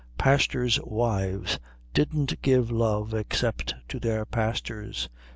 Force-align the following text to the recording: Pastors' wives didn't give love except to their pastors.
Pastors' 0.17 0.79
wives 0.83 1.59
didn't 1.93 2.41
give 2.41 2.71
love 2.71 3.13
except 3.13 3.75
to 3.89 3.99
their 3.99 4.25
pastors. 4.25 5.07